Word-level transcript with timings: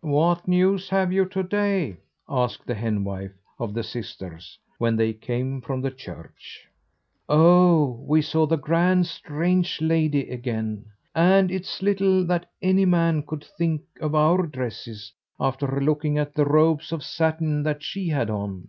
"What 0.00 0.48
news 0.48 0.88
have 0.88 1.12
you 1.12 1.26
to 1.26 1.42
day?" 1.42 1.98
asked 2.26 2.66
the 2.66 2.74
henwife 2.74 3.34
of 3.58 3.74
the 3.74 3.82
sisters 3.82 4.58
when 4.78 4.96
they 4.96 5.12
came 5.12 5.60
from 5.60 5.82
the 5.82 5.90
church. 5.90 6.66
"Oh, 7.28 8.02
we 8.08 8.22
saw 8.22 8.46
the 8.46 8.56
grand 8.56 9.06
strange 9.06 9.82
lady 9.82 10.30
again! 10.30 10.86
And 11.14 11.50
it's 11.50 11.82
little 11.82 12.24
that 12.24 12.50
any 12.62 12.86
man 12.86 13.24
could 13.26 13.44
think 13.44 13.82
of 14.00 14.14
our 14.14 14.46
dresses 14.46 15.12
after 15.38 15.66
looking 15.82 16.16
at 16.16 16.32
the 16.34 16.46
robes 16.46 16.90
of 16.90 17.02
satin 17.04 17.62
that 17.64 17.82
she 17.82 18.08
had 18.08 18.30
on! 18.30 18.68